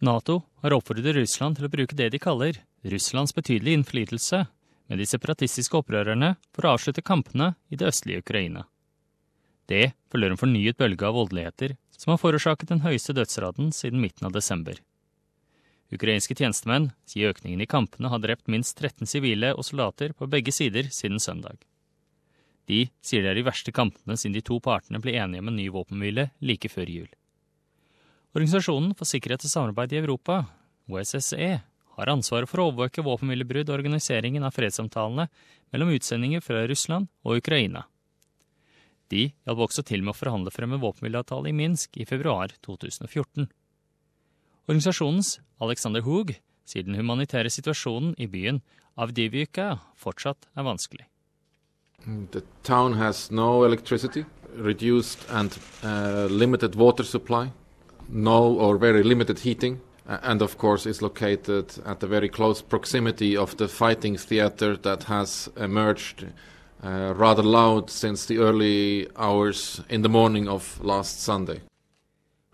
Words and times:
Nato 0.00 0.42
har 0.62 0.72
oppfordret 0.72 1.12
Russland 1.12 1.58
til 1.58 1.66
å 1.66 1.72
bruke 1.72 1.96
det 1.96 2.06
de 2.14 2.18
kaller 2.22 2.56
Russlands 2.88 3.34
betydelige 3.36 3.76
innflytelse 3.76 4.46
med 4.88 4.98
de 4.98 5.06
separatistiske 5.06 5.76
opprørerne 5.76 6.30
for 6.56 6.64
å 6.64 6.72
avslutte 6.76 7.04
kampene 7.04 7.52
i 7.68 7.76
det 7.76 7.90
østlige 7.90 8.24
Ukraina. 8.24 8.64
Det 9.68 9.92
følger 10.10 10.32
en 10.32 10.40
fornyet 10.40 10.80
bølge 10.80 11.04
av 11.04 11.18
voldeligheter 11.18 11.76
som 11.92 12.14
har 12.14 12.22
forårsaket 12.22 12.72
den 12.72 12.80
høyeste 12.86 13.12
dødsraten 13.14 13.68
siden 13.76 14.00
midten 14.00 14.24
av 14.26 14.32
desember. 14.32 14.80
Ukrainske 15.92 16.34
tjenestemenn 16.38 16.90
sier 17.04 17.34
økningen 17.34 17.60
i 17.60 17.68
kampene 17.68 18.08
har 18.08 18.24
drept 18.24 18.48
minst 18.48 18.80
13 18.80 19.04
sivile 19.10 19.52
og 19.52 19.66
soldater 19.68 20.16
på 20.16 20.30
begge 20.32 20.54
sider 20.54 20.88
siden 20.88 21.20
søndag. 21.20 21.60
De 22.70 22.86
sier 23.04 23.20
det 23.20 23.34
er 23.34 23.42
de 23.42 23.48
verste 23.52 23.74
kampene 23.74 24.16
siden 24.16 24.38
de 24.38 24.46
to 24.48 24.62
partene 24.64 25.02
ble 25.02 25.18
enige 25.18 25.44
om 25.44 25.52
en 25.52 25.60
ny 25.60 25.68
våpenhvile 25.74 26.30
like 26.40 26.72
før 26.72 26.88
jul. 26.88 27.10
Organisasjonen 28.30 28.92
for 28.94 29.10
sikkerhet 29.10 29.42
og 29.42 29.50
samarbeid 29.50 29.90
i 29.94 29.98
Europa, 29.98 30.44
OSSE, 30.86 31.48
har 31.96 32.10
ansvaret 32.12 32.46
for 32.48 32.62
å 32.62 32.68
overvåke 32.68 33.02
våpenhvilebrudd 33.02 33.72
og 33.72 33.80
organiseringen 33.80 34.44
av 34.46 34.54
fredssamtalene 34.54 35.26
mellom 35.74 35.90
utsendinger 35.96 36.44
fra 36.44 36.62
Russland 36.70 37.10
og 37.26 37.40
Ukraina. 37.42 37.88
De 39.10 39.24
hjalp 39.32 39.64
også 39.66 39.82
til 39.82 40.04
med 40.06 40.14
å 40.14 40.18
forhandle 40.20 40.52
frem 40.54 40.76
en 40.76 40.82
våpenhvileavtale 40.82 41.50
i 41.50 41.56
Minsk 41.58 41.98
i 41.98 42.06
februar 42.06 42.54
2014. 42.62 43.48
Organisasjonens 44.70 45.40
Alexander 45.58 46.06
Hoog 46.06 46.36
sier 46.70 46.86
den 46.86 47.00
humanitære 47.00 47.50
situasjonen 47.50 48.14
i 48.14 48.30
byen 48.30 48.62
Avdivika 48.94 49.80
fortsatt 49.98 50.46
er 50.54 50.68
vanskelig. 50.70 51.08
The 52.30 52.44
town 52.62 52.94
has 52.94 53.30
no 53.30 53.64
electricity, 53.64 54.24
reduced 54.54 55.26
and 55.28 55.58
uh, 55.82 56.30
limited 56.30 56.76
water 56.76 57.02
no 58.12 58.58
or 58.58 58.78
very 58.78 59.02
limited 59.02 59.40
heating, 59.40 59.80
and 60.06 60.42
of 60.42 60.58
course 60.58 60.86
it's 60.86 61.02
located 61.02 61.72
at 61.84 62.00
the 62.00 62.06
very 62.06 62.28
close 62.28 62.62
proximity 62.62 63.36
of 63.36 63.56
the 63.56 63.68
fighting 63.68 64.18
theater 64.18 64.76
that 64.76 65.04
has 65.04 65.48
emerged 65.56 66.26
uh, 66.82 67.14
rather 67.16 67.42
loud 67.42 67.90
since 67.90 68.26
the 68.26 68.38
early 68.38 69.08
hours 69.16 69.80
in 69.88 70.02
the 70.02 70.08
morning 70.08 70.48
of 70.48 70.80
last 70.82 71.22
Sunday. 71.22 71.60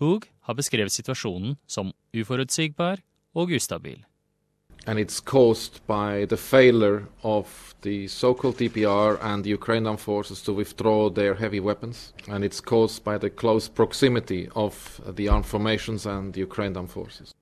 Hoog 0.00 0.26
har 0.40 0.54
beskrevet 0.54 0.92
situasjonen 0.92 1.56
som 1.66 1.92
uforutsigbar 2.14 3.02
og 3.34 3.52
ustabil. 3.52 4.02
And 4.86 4.98
it's 4.98 5.20
caused 5.20 5.86
by 5.86 6.24
the 6.24 6.36
failure 6.36 7.06
of 7.22 7.74
the 7.82 8.08
so-called 8.08 8.56
DPR 8.56 9.18
and 9.22 9.44
the 9.44 9.50
Ukrainian 9.50 9.96
forces 9.96 10.42
to 10.42 10.52
withdraw 10.52 11.08
their 11.08 11.34
heavy 11.34 11.60
weapons. 11.60 12.12
And 12.28 12.44
it's 12.44 12.60
caused 12.60 13.04
by 13.04 13.18
the 13.18 13.30
close 13.30 13.68
proximity 13.68 14.48
of 14.54 15.00
the 15.16 15.28
armed 15.28 15.46
formations 15.46 16.06
and 16.06 16.32
the 16.34 16.40
Ukrainian 16.40 16.88
forces. 16.88 17.32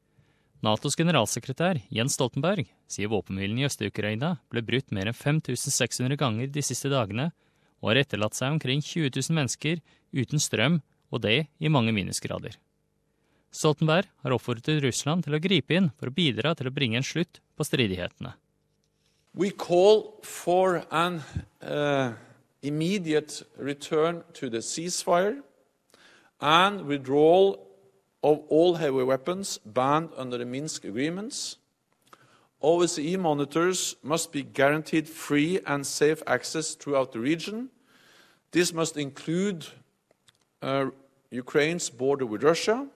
Natos 0.60 0.96
generalsekretær 0.96 1.80
Jens 1.88 2.18
Stoltenberg 2.18 2.66
sier 2.84 3.08
våpenhvilen 3.08 3.62
i 3.62 3.64
Øst-Ukraina 3.64 4.34
ble 4.52 4.60
brutt 4.60 4.92
mer 4.92 5.08
enn 5.08 5.16
5600 5.16 6.20
ganger 6.20 6.50
de 6.52 6.60
siste 6.60 6.90
dagene, 6.92 7.30
og 7.80 7.94
har 7.94 8.02
etterlatt 8.02 8.36
seg 8.36 8.52
omkring 8.52 8.84
20 8.84 9.08
000 9.08 9.38
mennesker 9.38 9.80
uten 10.12 10.42
strøm, 10.42 10.82
og 11.08 11.24
det 11.24 11.46
i 11.56 11.72
mange 11.72 11.96
minusgrader. 11.96 12.60
Stoltenberg 13.50 14.06
har 14.22 14.34
oppfordret 14.34 14.82
Russland 14.84 15.26
til 15.26 15.34
å 15.34 15.42
gripe 15.42 15.74
inn 15.74 15.90
for 15.98 16.10
å 16.10 16.14
bidra 16.14 16.54
til 16.54 16.70
å 16.70 16.74
bringe 16.74 17.00
en 17.00 17.06
slutt 17.06 17.40
på 17.58 17.66
stridighetene. 17.66 18.34
We 19.34 19.50
call 19.50 20.18
for 20.22 20.84
an 20.90 21.22
uh, 21.62 22.12
immediate 22.62 23.42
return 23.56 24.22
to 24.34 24.50
the 24.50 24.62
ceasefire 24.62 25.42
and 26.40 26.86
withdrawal 26.86 27.60
of 28.22 28.40
all 28.48 28.74
heavy 28.74 29.04
weapons 29.04 29.58
banned 29.64 30.10
under 30.16 30.44
Minsk 30.44 30.84
agreements. 30.84 31.56
OSCE 32.62 33.18
monitors 33.18 33.96
must 34.02 34.32
be 34.32 34.42
guaranteed 34.42 35.08
free 35.08 35.60
and 35.66 35.86
safe 35.86 36.22
access 36.26 36.74
throughout 36.74 37.12
the 37.12 37.18
region. 37.18 37.70
This 38.50 38.72
must 38.72 38.96
include 38.96 39.66
uh, 40.60 40.86
Ukraine's 41.30 41.88
border 41.88 42.26
with 42.26 42.42
Russia. 42.42 42.86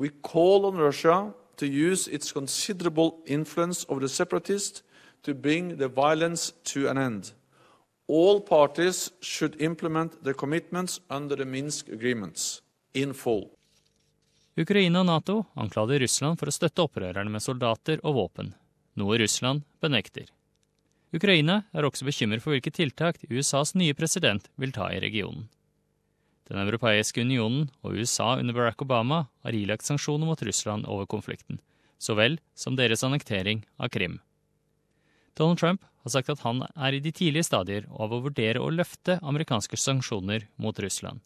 We 0.00 0.08
call 0.08 0.64
on 0.64 0.78
Russia 0.78 1.34
to 1.56 1.66
use 1.66 2.08
its 2.08 2.32
considerable 2.32 3.18
influence 3.26 3.84
over 3.88 4.00
the 4.00 4.08
separatists 4.08 4.82
to 5.22 5.34
bring 5.34 5.76
the 5.76 5.88
violence 5.88 6.54
to 6.72 6.88
an 6.88 6.96
end. 6.96 7.32
All 8.08 8.40
parties 8.40 9.12
should 9.20 9.60
implement 9.60 10.24
the 10.24 10.32
commitments 10.32 11.00
under 11.10 11.36
the 11.36 11.44
Minsk 11.44 11.88
agreements 11.88 12.62
in 12.94 13.12
full. 13.12 13.50
Ukraina 14.56 15.04
og 15.04 15.06
Nato 15.06 15.36
anklager 15.54 16.00
Russland 16.00 16.40
for 16.40 16.48
å 16.48 16.56
støtte 16.56 16.88
opprørerne 16.88 17.30
med 17.30 17.44
soldater 17.44 18.00
og 18.00 18.16
våpen, 18.16 18.54
noe 18.96 19.20
Russland 19.20 19.68
benekter. 19.84 20.32
Ukraina 21.12 21.66
er 21.76 21.84
også 21.84 22.08
bekymret 22.08 22.40
for 22.40 22.56
hvilke 22.56 22.72
tiltak 22.72 23.20
USAs 23.28 23.76
nye 23.76 23.92
president 23.94 24.48
vil 24.56 24.72
ta 24.72 24.88
i 24.94 25.00
regionen. 25.04 25.50
Den 26.50 26.58
europeiske 26.64 27.22
unionen 27.22 27.68
og 27.86 27.94
USA 27.94 28.32
under 28.40 28.56
Barack 28.56 28.82
Obama 28.82 29.20
har 29.44 29.54
ilagt 29.54 29.86
sanksjoner 29.86 30.26
mot 30.26 30.42
Russland 30.42 30.88
over 30.90 31.06
konflikten, 31.06 31.60
så 31.98 32.16
vel 32.18 32.40
som 32.58 32.74
deres 32.78 33.04
annektering 33.06 33.62
av 33.78 33.92
Krim. 33.94 34.18
Donald 35.38 35.60
Trump 35.60 35.84
har 36.02 36.10
sagt 36.10 36.32
at 36.32 36.42
han 36.42 36.64
er 36.74 36.96
i 36.96 37.02
de 37.04 37.12
tidlige 37.14 37.46
stadier 37.46 37.86
av 37.90 38.10
å 38.10 38.22
vurdere 38.24 38.58
å 38.58 38.72
løfte 38.74 39.20
amerikanske 39.22 39.78
sanksjoner 39.78 40.48
mot 40.58 40.78
Russland. 40.82 41.20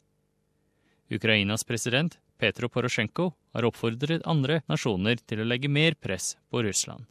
Ukrainas 1.08 1.64
president 1.64 2.18
Petro 2.36 2.68
Porosjenko 2.68 3.30
har 3.54 3.64
oppfordret 3.64 4.26
andre 4.28 4.60
nasjoner 4.68 5.20
til 5.24 5.40
å 5.40 5.48
legge 5.48 5.70
mer 5.72 5.96
press 5.96 6.34
på 6.50 6.64
Russland. 6.66 7.06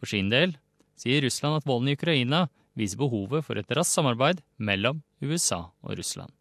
For 0.00 0.08
sin 0.08 0.32
del 0.32 0.56
sier 0.96 1.20
Russland 1.24 1.60
at 1.60 1.68
volden 1.68 1.92
i 1.92 1.98
Ukraina 1.98 2.46
viser 2.76 3.00
behovet 3.00 3.44
for 3.44 3.60
et 3.60 3.76
raskt 3.76 3.98
samarbeid 3.98 4.40
mellom 4.56 5.02
USA 5.20 5.66
og 5.82 5.98
Russland. 6.00 6.32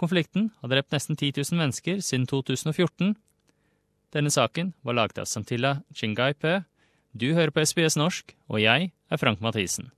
Konflikten 0.00 0.48
har 0.62 0.72
drept 0.72 0.94
nesten 0.94 1.18
10 1.18 1.34
000 1.52 1.58
mennesker 1.60 2.00
siden 2.00 2.24
2014. 2.26 3.16
Denne 4.16 4.30
saken 4.32 4.72
var 4.82 4.96
laget 4.96 5.20
av 5.20 5.28
Santilla 5.28 5.82
Chingaipe. 5.94 6.62
Du 7.12 7.34
hører 7.36 7.52
på 7.52 7.60
SBS 7.60 7.98
norsk, 8.00 8.32
og 8.48 8.62
jeg 8.62 8.92
er 9.10 9.20
Frank 9.20 9.42
Mathisen. 9.44 9.90